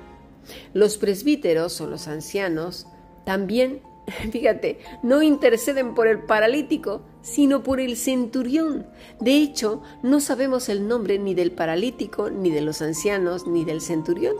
Los 0.72 0.98
presbíteros 0.98 1.80
o 1.80 1.86
los 1.86 2.08
ancianos 2.08 2.86
también 3.24 3.82
fíjate, 4.30 4.78
no 5.02 5.22
interceden 5.22 5.94
por 5.94 6.06
el 6.06 6.20
paralítico, 6.20 7.02
sino 7.22 7.62
por 7.62 7.80
el 7.80 7.96
centurión. 7.96 8.86
De 9.20 9.36
hecho, 9.36 9.82
no 10.02 10.20
sabemos 10.20 10.68
el 10.68 10.86
nombre 10.86 11.18
ni 11.18 11.34
del 11.34 11.52
paralítico, 11.52 12.30
ni 12.30 12.50
de 12.50 12.60
los 12.60 12.82
ancianos, 12.82 13.46
ni 13.46 13.64
del 13.64 13.80
centurión. 13.80 14.36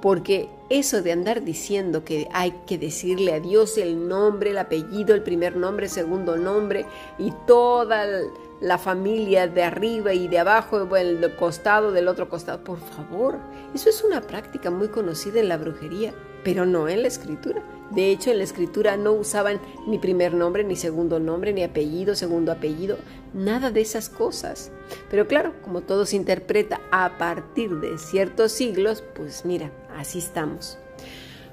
Porque 0.00 0.48
eso 0.70 1.02
de 1.02 1.12
andar 1.12 1.42
diciendo 1.42 2.04
que 2.04 2.28
hay 2.32 2.52
que 2.66 2.78
decirle 2.78 3.34
a 3.34 3.40
Dios 3.40 3.76
el 3.76 4.08
nombre, 4.08 4.50
el 4.50 4.58
apellido, 4.58 5.14
el 5.14 5.22
primer 5.22 5.56
nombre, 5.56 5.86
el 5.86 5.92
segundo 5.92 6.36
nombre 6.36 6.86
y 7.18 7.32
toda 7.46 8.06
la 8.60 8.78
familia 8.78 9.48
de 9.48 9.62
arriba 9.62 10.12
y 10.12 10.28
de 10.28 10.38
abajo, 10.38 10.96
el 10.96 11.34
costado 11.36 11.92
del 11.92 12.08
otro 12.08 12.28
costado, 12.28 12.62
por 12.62 12.78
favor, 12.78 13.38
eso 13.74 13.88
es 13.88 14.04
una 14.04 14.20
práctica 14.20 14.70
muy 14.70 14.88
conocida 14.88 15.40
en 15.40 15.48
la 15.48 15.56
brujería, 15.56 16.12
pero 16.44 16.66
no 16.66 16.88
en 16.88 17.02
la 17.02 17.08
escritura. 17.08 17.62
De 17.90 18.12
hecho, 18.12 18.30
en 18.30 18.38
la 18.38 18.44
escritura 18.44 18.96
no 18.96 19.12
usaban 19.12 19.60
ni 19.86 19.98
primer 19.98 20.34
nombre, 20.34 20.62
ni 20.62 20.76
segundo 20.76 21.18
nombre, 21.18 21.52
ni 21.52 21.64
apellido, 21.64 22.14
segundo 22.14 22.52
apellido, 22.52 22.98
nada 23.34 23.70
de 23.72 23.80
esas 23.80 24.08
cosas. 24.08 24.70
Pero 25.10 25.26
claro, 25.26 25.54
como 25.62 25.80
todo 25.80 26.06
se 26.06 26.16
interpreta 26.16 26.80
a 26.92 27.18
partir 27.18 27.80
de 27.80 27.98
ciertos 27.98 28.52
siglos, 28.52 29.02
pues 29.16 29.44
mira, 29.44 29.72
así 30.00 30.18
estamos. 30.18 30.78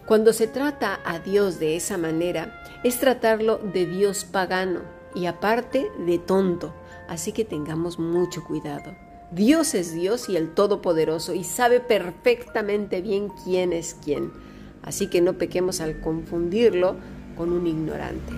Cuando 0.06 0.34
se 0.34 0.48
trata 0.48 1.00
a 1.06 1.20
Dios 1.20 1.60
de 1.60 1.76
esa 1.76 1.98
manera, 1.98 2.62
es 2.84 3.00
tratarlo 3.00 3.58
de 3.58 3.86
Dios 3.86 4.26
pagano 4.26 4.82
y 5.14 5.26
aparte 5.26 5.92
de 6.06 6.18
tonto, 6.18 6.74
así 7.08 7.32
que 7.32 7.46
tengamos 7.46 8.00
mucho 8.00 8.44
cuidado. 8.44 8.96
Dios 9.32 9.74
es 9.74 9.94
Dios 9.94 10.30
y 10.30 10.38
el 10.38 10.54
Todopoderoso 10.54 11.34
y 11.34 11.44
sabe 11.44 11.82
perfectamente 11.82 13.02
bien 13.02 13.30
quién 13.44 13.74
es 13.74 13.96
quién 14.04 14.32
así 14.88 15.08
que 15.08 15.20
no 15.20 15.34
pequemos 15.34 15.82
al 15.82 16.00
confundirlo 16.00 16.96
con 17.36 17.52
un 17.52 17.68
ignorante. 17.68 18.34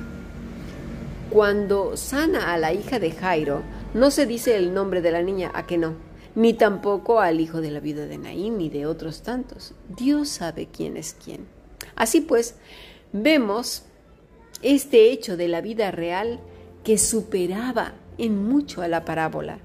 Cuando 1.30 1.96
sana 1.96 2.52
a 2.52 2.58
la 2.58 2.74
hija 2.74 2.98
de 2.98 3.12
Jairo, 3.12 3.62
no 3.94 4.10
se 4.10 4.26
dice 4.26 4.58
el 4.58 4.74
nombre 4.74 5.02
de 5.02 5.12
la 5.12 5.22
niña, 5.22 5.52
a 5.54 5.68
que 5.68 5.78
no, 5.78 5.94
ni 6.40 6.54
tampoco 6.54 7.20
al 7.20 7.42
hijo 7.42 7.60
de 7.60 7.70
la 7.70 7.82
viuda 7.82 8.08
de 8.08 8.18
Naín 8.18 8.60
ni 8.60 8.70
de 8.70 8.86
otros 8.86 9.24
tantos. 9.24 9.74
Dios 9.90 10.30
sabe 10.30 10.70
quién 10.72 10.96
es 10.96 11.14
quién. 11.22 11.46
Así 11.98 12.22
pues, 12.22 12.56
vemos 13.12 13.84
este 14.62 15.12
hecho 15.12 15.36
de 15.36 15.50
la 15.50 15.60
vida 15.60 15.92
real 15.92 16.40
que 16.86 16.98
superaba 16.98 17.92
en 18.18 18.42
mucho 18.42 18.82
a 18.82 18.88
la 18.88 19.04
parábola. 19.04 19.60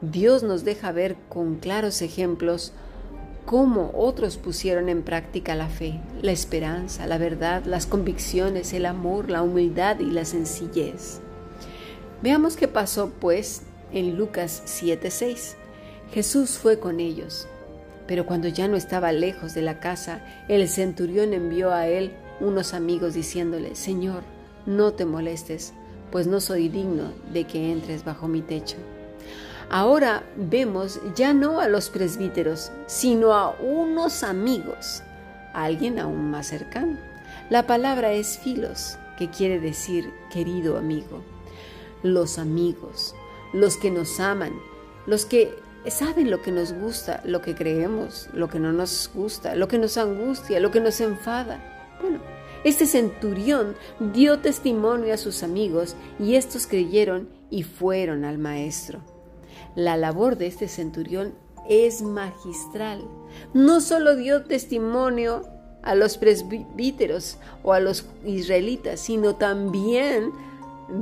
Dios 0.00 0.44
nos 0.44 0.62
deja 0.62 0.92
ver 0.92 1.16
con 1.28 1.56
claros 1.56 2.00
ejemplos 2.00 2.72
cómo 3.44 3.90
otros 3.92 4.36
pusieron 4.36 4.88
en 4.88 5.02
práctica 5.02 5.56
la 5.56 5.68
fe, 5.68 6.00
la 6.22 6.30
esperanza, 6.30 7.08
la 7.08 7.18
verdad, 7.18 7.64
las 7.64 7.86
convicciones, 7.86 8.72
el 8.72 8.86
amor, 8.86 9.30
la 9.30 9.42
humildad 9.42 9.98
y 9.98 10.12
la 10.12 10.24
sencillez. 10.24 11.18
Veamos 12.22 12.56
qué 12.56 12.68
pasó 12.68 13.10
pues 13.18 13.62
en 13.90 14.16
Lucas 14.16 14.62
7:6. 14.64 15.56
Jesús 16.12 16.58
fue 16.58 16.78
con 16.78 17.00
ellos, 17.00 17.46
pero 18.06 18.24
cuando 18.24 18.48
ya 18.48 18.66
no 18.66 18.76
estaba 18.76 19.12
lejos 19.12 19.54
de 19.54 19.62
la 19.62 19.80
casa, 19.80 20.22
el 20.48 20.66
centurión 20.68 21.34
envió 21.34 21.72
a 21.72 21.86
él 21.86 22.12
unos 22.40 22.72
amigos 22.72 23.12
diciéndole, 23.12 23.74
Señor, 23.74 24.22
no 24.64 24.92
te 24.94 25.04
molestes, 25.04 25.74
pues 26.10 26.26
no 26.26 26.40
soy 26.40 26.68
digno 26.70 27.12
de 27.32 27.44
que 27.44 27.70
entres 27.70 28.04
bajo 28.04 28.26
mi 28.26 28.40
techo. 28.40 28.76
Ahora 29.68 30.24
vemos 30.36 30.98
ya 31.14 31.34
no 31.34 31.60
a 31.60 31.68
los 31.68 31.90
presbíteros, 31.90 32.72
sino 32.86 33.34
a 33.34 33.50
unos 33.60 34.22
amigos, 34.22 35.02
a 35.52 35.64
alguien 35.64 35.98
aún 35.98 36.30
más 36.30 36.46
cercano. 36.46 36.96
La 37.50 37.66
palabra 37.66 38.12
es 38.12 38.38
filos, 38.38 38.96
que 39.18 39.28
quiere 39.28 39.60
decir 39.60 40.10
querido 40.32 40.78
amigo. 40.78 41.22
Los 42.02 42.38
amigos, 42.38 43.14
los 43.52 43.76
que 43.76 43.90
nos 43.90 44.20
aman, 44.20 44.52
los 45.06 45.26
que 45.26 45.67
saben 45.86 46.30
lo 46.30 46.42
que 46.42 46.52
nos 46.52 46.72
gusta, 46.72 47.22
lo 47.24 47.40
que 47.40 47.54
creemos, 47.54 48.28
lo 48.32 48.48
que 48.48 48.58
no 48.58 48.72
nos 48.72 49.10
gusta, 49.14 49.54
lo 49.54 49.68
que 49.68 49.78
nos 49.78 49.96
angustia, 49.96 50.60
lo 50.60 50.70
que 50.70 50.80
nos 50.80 51.00
enfada. 51.00 51.96
Bueno, 52.00 52.20
Este 52.64 52.86
centurión 52.86 53.76
dio 54.00 54.40
testimonio 54.40 55.14
a 55.14 55.16
sus 55.16 55.42
amigos 55.42 55.94
y 56.18 56.34
estos 56.34 56.66
creyeron 56.66 57.28
y 57.50 57.62
fueron 57.62 58.24
al 58.24 58.38
maestro. 58.38 59.00
La 59.76 59.96
labor 59.96 60.36
de 60.36 60.48
este 60.48 60.66
centurión 60.66 61.34
es 61.68 62.02
magistral. 62.02 63.04
No 63.54 63.80
solo 63.80 64.16
dio 64.16 64.44
testimonio 64.44 65.42
a 65.82 65.94
los 65.94 66.18
presbíteros 66.18 67.38
o 67.62 67.72
a 67.72 67.80
los 67.80 68.06
israelitas, 68.26 68.98
sino 69.00 69.36
también 69.36 70.32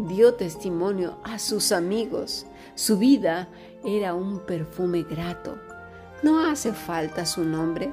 dio 0.09 0.35
testimonio 0.35 1.19
a 1.25 1.39
sus 1.39 1.73
amigos. 1.73 2.47
Su 2.75 2.99
vida 2.99 3.49
era 3.87 4.15
un 4.15 4.41
perfume 4.41 5.05
grato. 5.05 5.57
No 6.23 6.41
hace 6.41 6.73
falta 6.73 7.25
su 7.25 7.45
nombre. 7.45 7.93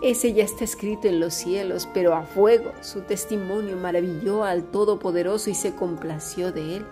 Ese 0.00 0.32
ya 0.32 0.44
está 0.44 0.62
escrito 0.62 1.08
en 1.08 1.18
los 1.18 1.34
cielos, 1.34 1.88
pero 1.92 2.14
a 2.14 2.22
fuego 2.22 2.72
su 2.82 3.00
testimonio 3.00 3.76
maravilló 3.76 4.44
al 4.44 4.70
Todopoderoso 4.70 5.50
y 5.50 5.54
se 5.54 5.74
complació 5.74 6.52
de 6.52 6.76
él. 6.76 6.86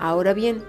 Ahora 0.00 0.34
bien, 0.34 0.64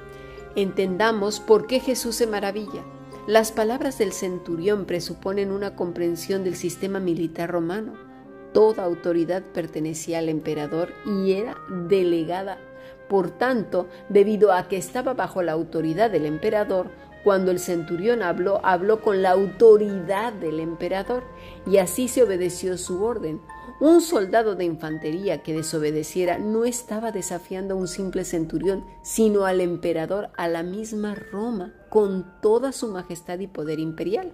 entendamos 0.56 1.40
por 1.40 1.66
qué 1.66 1.80
Jesús 1.80 2.16
se 2.16 2.28
maravilla. 2.28 2.84
Las 3.26 3.52
palabras 3.52 3.98
del 3.98 4.12
centurión 4.12 4.86
presuponen 4.86 5.52
una 5.52 5.76
comprensión 5.76 6.44
del 6.44 6.56
sistema 6.56 7.00
militar 7.00 7.50
romano. 7.50 7.94
Toda 8.54 8.84
autoridad 8.84 9.42
pertenecía 9.42 10.20
al 10.20 10.30
emperador 10.30 10.94
y 11.06 11.32
era 11.32 11.58
delegada. 11.88 12.60
Por 13.14 13.30
tanto, 13.30 13.90
debido 14.10 14.52
a 14.52 14.68
que 14.68 14.76
estaba 14.76 15.14
bajo 15.14 15.44
la 15.44 15.52
autoridad 15.52 16.10
del 16.10 16.26
emperador, 16.26 16.90
cuando 17.24 17.52
el 17.52 17.60
centurión 17.60 18.24
habló, 18.24 18.60
habló 18.66 19.04
con 19.04 19.22
la 19.22 19.30
autoridad 19.30 20.34
del 20.34 20.60
emperador, 20.60 21.24
y 21.68 21.78
así 21.78 22.08
se 22.08 22.24
obedeció 22.24 22.76
su 22.76 23.04
orden. 23.04 23.40
Un 23.80 24.02
soldado 24.02 24.56
de 24.56 24.66
infantería 24.66 25.44
que 25.44 25.54
desobedeciera 25.54 26.40
no 26.40 26.66
estaba 26.66 27.12
desafiando 27.12 27.76
a 27.76 27.78
un 27.78 27.88
simple 27.88 28.26
centurión, 28.26 28.84
sino 29.04 29.46
al 29.46 29.62
emperador, 29.62 30.32
a 30.36 30.48
la 30.48 30.64
misma 30.64 31.14
Roma, 31.14 31.72
con 31.90 32.42
toda 32.42 32.72
su 32.72 32.88
majestad 32.88 33.38
y 33.38 33.46
poder 33.46 33.78
imperial. 33.80 34.34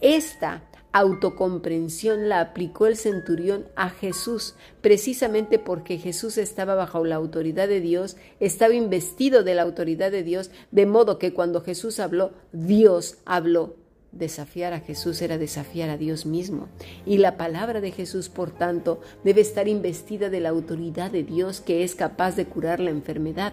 Esta 0.00 0.62
autocomprensión 0.92 2.28
la 2.28 2.40
aplicó 2.40 2.86
el 2.86 2.96
centurión 2.96 3.66
a 3.76 3.90
Jesús, 3.90 4.54
precisamente 4.80 5.58
porque 5.58 5.98
Jesús 5.98 6.38
estaba 6.38 6.74
bajo 6.74 7.04
la 7.04 7.16
autoridad 7.16 7.68
de 7.68 7.80
Dios, 7.80 8.16
estaba 8.40 8.74
investido 8.74 9.42
de 9.42 9.54
la 9.54 9.62
autoridad 9.62 10.10
de 10.10 10.22
Dios, 10.22 10.50
de 10.70 10.86
modo 10.86 11.18
que 11.18 11.34
cuando 11.34 11.60
Jesús 11.60 12.00
habló, 12.00 12.32
Dios 12.52 13.18
habló. 13.24 13.76
Desafiar 14.10 14.72
a 14.72 14.80
Jesús 14.80 15.20
era 15.20 15.36
desafiar 15.36 15.90
a 15.90 15.98
Dios 15.98 16.24
mismo. 16.24 16.68
Y 17.04 17.18
la 17.18 17.36
palabra 17.36 17.82
de 17.82 17.92
Jesús, 17.92 18.30
por 18.30 18.50
tanto, 18.50 19.02
debe 19.22 19.42
estar 19.42 19.68
investida 19.68 20.30
de 20.30 20.40
la 20.40 20.48
autoridad 20.48 21.10
de 21.10 21.24
Dios 21.24 21.60
que 21.60 21.84
es 21.84 21.94
capaz 21.94 22.34
de 22.34 22.46
curar 22.46 22.80
la 22.80 22.90
enfermedad. 22.90 23.52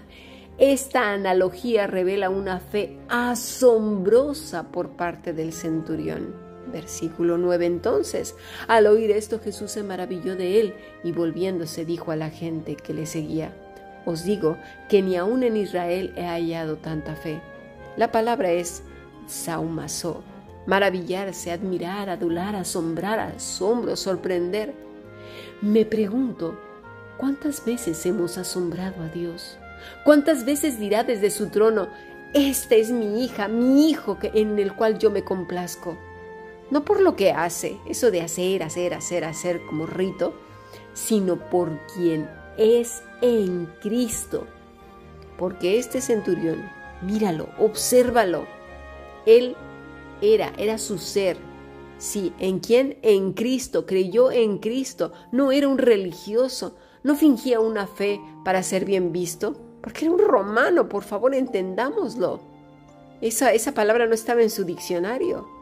Esta 0.57 1.11
analogía 1.11 1.85
revela 1.87 2.29
una 2.29 2.61
fe 2.61 2.97
asombrosa 3.09 4.71
por 4.71 4.91
parte 4.91 5.33
del 5.33 5.51
centurión. 5.51 6.44
Versículo 6.71 7.37
9 7.37 7.65
entonces, 7.65 8.35
al 8.67 8.87
oír 8.87 9.11
esto 9.11 9.39
Jesús 9.39 9.71
se 9.71 9.83
maravilló 9.83 10.35
de 10.35 10.59
él 10.59 10.73
y 11.03 11.11
volviéndose 11.11 11.85
dijo 11.85 12.11
a 12.11 12.15
la 12.15 12.29
gente 12.29 12.75
que 12.75 12.93
le 12.93 13.05
seguía, 13.05 13.53
os 14.05 14.23
digo 14.23 14.57
que 14.89 15.01
ni 15.01 15.15
aun 15.15 15.43
en 15.43 15.57
Israel 15.57 16.13
he 16.15 16.25
hallado 16.25 16.77
tanta 16.77 17.15
fe. 17.15 17.41
La 17.97 18.11
palabra 18.11 18.51
es 18.51 18.83
saumazo, 19.27 20.23
maravillarse, 20.65 21.51
admirar, 21.51 22.09
adular, 22.09 22.55
asombrar, 22.55 23.19
asombro, 23.19 23.95
sorprender. 23.95 24.73
Me 25.61 25.85
pregunto, 25.85 26.59
¿cuántas 27.17 27.65
veces 27.65 28.05
hemos 28.05 28.37
asombrado 28.37 29.01
a 29.01 29.07
Dios? 29.07 29.57
¿Cuántas 30.03 30.45
veces 30.45 30.79
dirá 30.79 31.03
desde 31.03 31.29
su 31.29 31.49
trono, 31.49 31.87
esta 32.33 32.75
es 32.75 32.91
mi 32.91 33.23
hija, 33.23 33.47
mi 33.47 33.89
hijo 33.89 34.17
en 34.21 34.59
el 34.59 34.73
cual 34.73 34.99
yo 34.99 35.09
me 35.09 35.23
complazco? 35.23 35.97
No 36.71 36.83
por 36.83 37.01
lo 37.01 37.15
que 37.15 37.31
hace, 37.31 37.77
eso 37.87 38.11
de 38.11 38.21
hacer, 38.21 38.63
hacer, 38.63 38.93
hacer, 38.93 39.23
hacer 39.23 39.65
como 39.67 39.85
rito, 39.85 40.33
sino 40.93 41.37
por 41.49 41.79
quien 41.93 42.29
es 42.57 43.03
en 43.21 43.67
Cristo. 43.81 44.47
Porque 45.37 45.77
este 45.77 46.01
centurión, 46.01 46.69
míralo, 47.01 47.49
obsérvalo, 47.59 48.45
él 49.25 49.55
era, 50.21 50.53
era 50.57 50.77
su 50.77 50.97
ser. 50.97 51.37
Sí, 51.97 52.33
¿en 52.39 52.59
quién? 52.59 52.97
En 53.01 53.33
Cristo, 53.33 53.85
creyó 53.85 54.31
en 54.31 54.57
Cristo, 54.57 55.11
no 55.31 55.51
era 55.51 55.67
un 55.67 55.77
religioso, 55.77 56.75
no 57.03 57.15
fingía 57.15 57.59
una 57.59 57.87
fe 57.87 58.19
para 58.43 58.63
ser 58.63 58.85
bien 58.85 59.11
visto, 59.11 59.55
porque 59.81 60.05
era 60.05 60.13
un 60.13 60.19
romano, 60.19 60.89
por 60.89 61.03
favor 61.03 61.35
entendámoslo. 61.35 62.41
Esa, 63.21 63.53
esa 63.53 63.73
palabra 63.73 64.07
no 64.07 64.13
estaba 64.13 64.41
en 64.41 64.49
su 64.49 64.65
diccionario. 64.65 65.54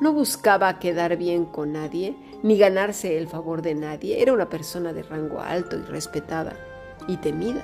No 0.00 0.12
buscaba 0.12 0.78
quedar 0.80 1.16
bien 1.16 1.44
con 1.44 1.72
nadie, 1.72 2.16
ni 2.42 2.58
ganarse 2.58 3.16
el 3.16 3.28
favor 3.28 3.62
de 3.62 3.74
nadie. 3.74 4.20
Era 4.20 4.32
una 4.32 4.48
persona 4.48 4.92
de 4.92 5.04
rango 5.04 5.40
alto 5.40 5.76
y 5.76 5.82
respetada 5.82 6.54
y 7.06 7.16
temida. 7.18 7.62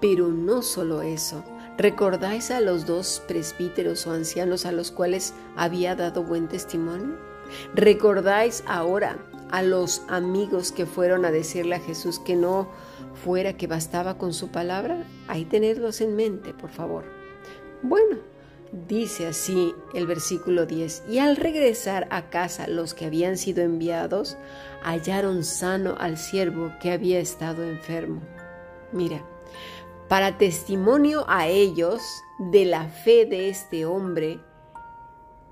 Pero 0.00 0.28
no 0.28 0.62
solo 0.62 1.02
eso. 1.02 1.44
¿Recordáis 1.78 2.50
a 2.50 2.60
los 2.60 2.84
dos 2.84 3.22
presbíteros 3.28 4.06
o 4.06 4.12
ancianos 4.12 4.66
a 4.66 4.72
los 4.72 4.90
cuales 4.90 5.34
había 5.56 5.94
dado 5.94 6.24
buen 6.24 6.48
testimonio? 6.48 7.16
¿Recordáis 7.74 8.64
ahora 8.66 9.18
a 9.50 9.62
los 9.62 10.02
amigos 10.08 10.72
que 10.72 10.84
fueron 10.84 11.24
a 11.24 11.30
decirle 11.30 11.76
a 11.76 11.80
Jesús 11.80 12.18
que 12.18 12.34
no 12.34 12.68
fuera 13.24 13.56
que 13.56 13.66
bastaba 13.68 14.18
con 14.18 14.32
su 14.32 14.48
palabra? 14.48 15.04
Ahí 15.28 15.44
tenedlos 15.44 16.00
en 16.00 16.16
mente, 16.16 16.54
por 16.54 16.70
favor. 16.70 17.04
Bueno, 17.82 18.16
Dice 18.88 19.28
así 19.28 19.72
el 19.94 20.04
versículo 20.04 20.66
10, 20.66 21.04
y 21.08 21.20
al 21.20 21.36
regresar 21.36 22.08
a 22.10 22.28
casa 22.28 22.66
los 22.66 22.92
que 22.92 23.04
habían 23.04 23.38
sido 23.38 23.62
enviados 23.62 24.36
hallaron 24.82 25.44
sano 25.44 25.94
al 25.96 26.18
siervo 26.18 26.72
que 26.82 26.90
había 26.90 27.20
estado 27.20 27.62
enfermo. 27.62 28.20
Mira, 28.90 29.24
para 30.08 30.38
testimonio 30.38 31.24
a 31.28 31.46
ellos 31.46 32.02
de 32.50 32.64
la 32.64 32.88
fe 32.88 33.26
de 33.26 33.48
este 33.48 33.86
hombre, 33.86 34.40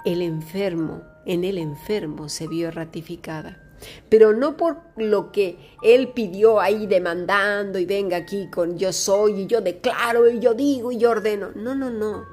el 0.05 0.21
enfermo, 0.21 1.03
en 1.25 1.45
el 1.45 1.59
enfermo 1.59 2.29
se 2.29 2.49
vio 2.49 2.73
ratificada. 2.73 3.63
Pero 4.09 4.33
no 4.33 4.57
por 4.57 4.79
lo 4.97 5.31
que 5.31 5.77
él 5.85 6.09
pidió 6.09 6.61
ahí 6.61 6.89
demandando 6.89 7.79
y 7.79 7.87
venga 7.87 8.17
aquí 8.17 8.51
con 8.51 8.79
yo 8.79 8.93
soy 8.93 9.43
y 9.43 9.47
yo 9.47 9.61
declaro 9.61 10.29
y 10.29 10.41
yo 10.41 10.55
digo 10.55 10.91
y 10.91 10.99
yo 10.99 11.11
ordeno. 11.11 11.51
No, 11.55 11.77
no, 11.77 11.89
no 11.89 12.32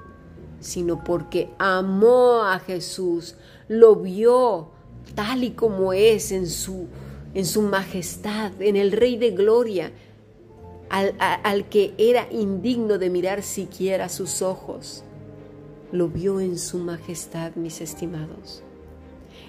sino 0.60 1.04
porque 1.04 1.50
amó 1.58 2.43
a 2.43 2.60
Jesús, 2.60 3.36
lo 3.67 3.95
vio 3.95 4.69
tal 5.15 5.43
y 5.43 5.52
como 5.52 5.93
es 5.93 6.32
en 6.32 6.48
su, 6.48 6.88
en 7.34 7.45
su 7.45 7.62
majestad, 7.62 8.62
en 8.62 8.76
el 8.76 8.91
Rey 8.91 9.17
de 9.17 9.32
Gloria, 9.32 9.91
al, 10.89 11.15
al 11.19 11.69
que 11.69 11.93
era 11.98 12.28
indigno 12.32 12.98
de 12.98 13.10
mirar 13.10 13.43
siquiera 13.43 14.10
sus 14.10 14.41
ojos. 14.41 15.04
Lo 15.91 16.08
vio 16.08 16.39
en 16.39 16.58
su 16.58 16.78
majestad, 16.78 17.56
mis 17.56 17.82
estimados. 17.82 18.63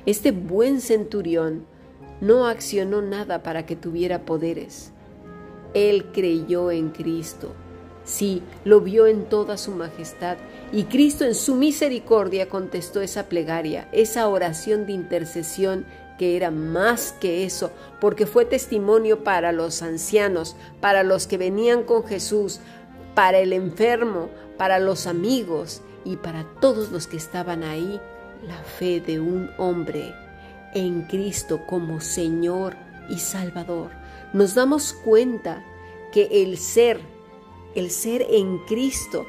Este 0.06 0.32
buen 0.32 0.80
centurión 0.80 1.66
no 2.20 2.46
accionó 2.46 3.02
nada 3.02 3.42
para 3.42 3.66
que 3.66 3.76
tuviera 3.76 4.24
poderes. 4.24 4.92
Él 5.74 6.06
creyó 6.12 6.70
en 6.70 6.90
Cristo 6.90 7.52
Sí, 8.10 8.42
lo 8.64 8.80
vio 8.80 9.06
en 9.06 9.26
toda 9.26 9.56
su 9.56 9.70
majestad 9.70 10.36
y 10.72 10.82
Cristo 10.84 11.24
en 11.24 11.36
su 11.36 11.54
misericordia 11.54 12.48
contestó 12.48 13.00
esa 13.02 13.28
plegaria, 13.28 13.88
esa 13.92 14.26
oración 14.26 14.84
de 14.84 14.94
intercesión 14.94 15.86
que 16.18 16.36
era 16.36 16.50
más 16.50 17.12
que 17.20 17.44
eso, 17.44 17.70
porque 18.00 18.26
fue 18.26 18.44
testimonio 18.44 19.22
para 19.22 19.52
los 19.52 19.80
ancianos, 19.80 20.56
para 20.80 21.04
los 21.04 21.28
que 21.28 21.38
venían 21.38 21.84
con 21.84 22.04
Jesús, 22.04 22.58
para 23.14 23.38
el 23.38 23.52
enfermo, 23.52 24.28
para 24.58 24.80
los 24.80 25.06
amigos 25.06 25.80
y 26.04 26.16
para 26.16 26.42
todos 26.60 26.90
los 26.90 27.06
que 27.06 27.16
estaban 27.16 27.62
ahí, 27.62 28.00
la 28.44 28.58
fe 28.64 29.00
de 29.00 29.20
un 29.20 29.50
hombre 29.56 30.12
en 30.74 31.02
Cristo 31.02 31.64
como 31.64 32.00
Señor 32.00 32.74
y 33.08 33.20
Salvador. 33.20 33.92
Nos 34.32 34.56
damos 34.56 34.94
cuenta 34.94 35.64
que 36.10 36.42
el 36.42 36.58
ser 36.58 37.19
el 37.74 37.90
ser 37.90 38.26
en 38.30 38.58
Cristo 38.58 39.26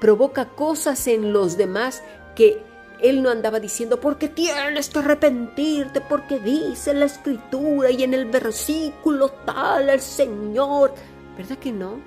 provoca 0.00 0.48
cosas 0.50 1.06
en 1.06 1.32
los 1.32 1.56
demás 1.56 2.02
que 2.34 2.62
él 3.02 3.22
no 3.22 3.30
andaba 3.30 3.60
diciendo 3.60 4.00
porque 4.00 4.28
tienes 4.28 4.90
que 4.90 4.98
arrepentirte, 4.98 6.00
porque 6.00 6.38
dice 6.38 6.94
la 6.94 7.06
escritura 7.06 7.90
y 7.90 8.02
en 8.02 8.14
el 8.14 8.26
versículo 8.26 9.30
tal 9.46 9.88
el 9.88 10.00
Señor. 10.00 10.92
¿Verdad 11.36 11.58
que 11.58 11.72
no? 11.72 12.00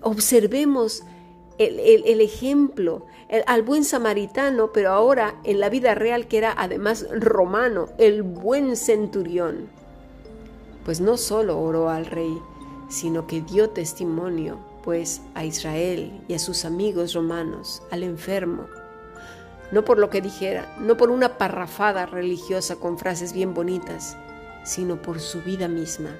Observemos 0.00 1.02
el, 1.58 2.20
ejemplo 2.20 3.06
al 3.46 3.62
buen 3.62 3.84
samaritano, 3.84 4.72
pero 4.72 4.92
ahora 4.92 5.40
en 5.44 5.58
la 5.58 5.68
vida 5.68 5.94
real 5.94 6.28
que 6.28 6.38
era 6.38 6.54
además 6.56 7.06
romano, 7.10 7.88
el 7.98 8.22
buen 8.22 8.76
centurión. 8.76 9.68
pues 10.84 11.00
no 11.00 11.16
solo 11.16 11.58
oró 11.58 11.88
al 11.88 12.06
rey, 12.06 12.38
sino 12.88 13.26
que 13.26 13.40
dio 13.40 13.70
testimonio, 13.70 14.58
pues, 14.86 15.20
a 15.34 15.44
Israel 15.44 16.12
y 16.28 16.34
a 16.34 16.38
sus 16.38 16.64
amigos 16.64 17.12
romanos, 17.12 17.82
al 17.90 18.04
enfermo, 18.04 18.66
no 19.72 19.84
por 19.84 19.98
lo 19.98 20.10
que 20.10 20.20
dijera, 20.20 20.76
no 20.78 20.96
por 20.96 21.10
una 21.10 21.38
parrafada 21.38 22.06
religiosa 22.06 22.76
con 22.76 22.96
frases 22.96 23.32
bien 23.32 23.52
bonitas, 23.52 24.16
sino 24.62 25.02
por 25.02 25.18
su 25.18 25.42
vida 25.42 25.66
misma. 25.66 26.16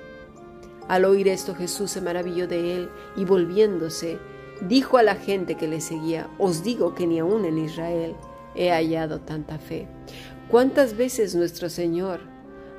Al 0.89 1.05
oír 1.05 1.29
esto 1.29 1.55
Jesús 1.55 1.93
se 1.93 2.01
maravilló 2.01 2.49
de 2.49 2.75
él 2.75 2.91
y 3.15 3.25
volviéndose, 3.25 4.19
dijo 4.63 4.99
a 4.99 5.05
la 5.05 5.15
gente 5.15 5.55
que 5.55 5.69
le 5.69 5.81
seguía, 5.81 6.29
os 6.37 6.65
digo 6.65 6.97
que 6.97 7.07
ni 7.07 7.21
aún 7.21 7.45
en 7.45 7.59
Israel 7.59 8.17
he 8.57 8.73
hallado 8.73 9.21
tanta 9.21 9.61
fe. 9.61 9.87
¿Cuántas 10.51 10.97
veces 10.97 11.37
nuestro 11.37 11.71
Señor 11.71 12.19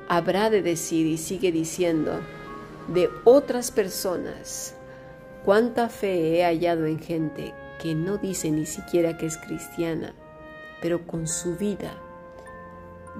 habrá 0.06 0.50
de 0.50 0.60
decir 0.60 1.06
y 1.06 1.16
sigue 1.16 1.50
diciendo 1.50 2.20
de 2.88 3.08
otras 3.24 3.70
personas, 3.70 4.74
cuánta 5.48 5.88
fe 5.88 6.36
he 6.36 6.44
hallado 6.44 6.84
en 6.84 6.98
gente 6.98 7.54
que 7.80 7.94
no 7.94 8.18
dice 8.18 8.50
ni 8.50 8.66
siquiera 8.66 9.16
que 9.16 9.24
es 9.24 9.38
cristiana, 9.38 10.14
pero 10.82 11.06
con 11.06 11.26
su 11.26 11.56
vida 11.56 11.90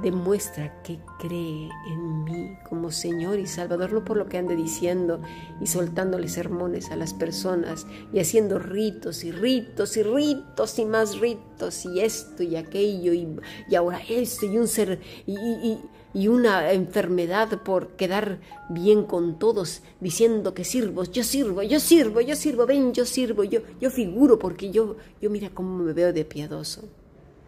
demuestra 0.02 0.82
que 0.82 1.00
cree 1.18 1.70
en 1.90 2.24
mí 2.24 2.58
como 2.68 2.90
Señor 2.90 3.38
y 3.38 3.46
Salvador, 3.46 3.94
no 3.94 4.04
por 4.04 4.18
lo 4.18 4.26
que 4.26 4.36
ande 4.36 4.56
diciendo 4.56 5.22
y 5.58 5.68
soltándole 5.68 6.28
sermones 6.28 6.90
a 6.90 6.96
las 6.96 7.14
personas 7.14 7.86
y 8.12 8.20
haciendo 8.20 8.58
ritos 8.58 9.24
y 9.24 9.32
ritos 9.32 9.96
y 9.96 10.02
ritos 10.02 10.78
y 10.78 10.84
más 10.84 11.18
ritos 11.20 11.86
y 11.86 12.00
esto 12.00 12.42
y 12.42 12.56
aquello 12.56 13.14
y, 13.14 13.38
ahora 13.74 14.02
esto 14.06 14.44
y 14.44 14.58
un 14.58 14.68
ser 14.68 15.00
y, 15.26 15.78
y, 16.14 16.29
una 16.29 16.73
enfermedad 16.73 17.62
por 17.62 17.88
quedar 17.90 18.38
bien 18.68 19.05
con 19.05 19.38
todos 19.38 19.83
diciendo 20.01 20.55
que 20.55 20.64
sirvo, 20.64 21.05
yo 21.05 21.23
sirvo, 21.23 21.62
yo 21.62 21.81
sirvo, 21.81 22.21
yo 22.21 22.37
sirvo, 22.37 22.66
ven, 22.66 22.92
yo 22.92 23.05
sirvo, 23.05 23.44
yo, 23.44 23.61
yo 23.81 23.90
figuro 23.90 24.38
porque 24.38 24.71
yo, 24.71 24.97
yo 25.21 25.31
mira 25.31 25.51
cómo 25.53 25.79
me 25.79 25.92
veo 25.92 26.12
de 26.12 26.25
piadoso. 26.25 26.83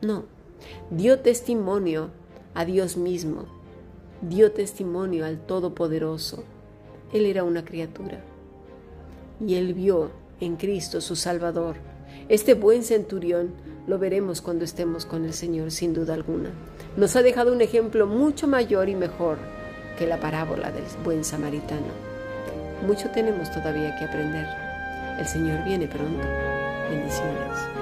No, 0.02 0.24
dio 0.90 1.20
testimonio 1.20 2.10
a 2.54 2.64
Dios 2.64 2.96
mismo, 2.96 3.46
dio 4.22 4.52
testimonio 4.52 5.24
al 5.24 5.44
Todopoderoso. 5.46 6.44
Él 7.12 7.26
era 7.26 7.44
una 7.44 7.64
criatura 7.64 8.22
y 9.44 9.54
él 9.54 9.74
vio 9.74 10.10
en 10.40 10.56
Cristo 10.56 11.00
su 11.00 11.16
Salvador. 11.16 11.76
Este 12.28 12.54
buen 12.54 12.82
centurión 12.82 13.50
lo 13.86 13.98
veremos 13.98 14.40
cuando 14.40 14.64
estemos 14.64 15.06
con 15.06 15.24
el 15.24 15.32
Señor, 15.32 15.70
sin 15.70 15.92
duda 15.94 16.14
alguna. 16.14 16.50
Nos 16.96 17.14
ha 17.14 17.22
dejado 17.22 17.52
un 17.52 17.60
ejemplo 17.60 18.06
mucho 18.06 18.48
mayor 18.48 18.88
y 18.88 18.96
mejor 18.96 19.38
que 19.96 20.06
la 20.06 20.18
parábola 20.18 20.72
del 20.72 20.84
buen 21.04 21.24
samaritano. 21.24 21.86
Mucho 22.86 23.10
tenemos 23.10 23.50
todavía 23.50 23.96
que 23.96 24.06
aprender. 24.06 24.46
El 25.18 25.26
Señor 25.26 25.64
viene 25.64 25.86
pronto. 25.86 26.26
Bendiciones. 26.90 27.79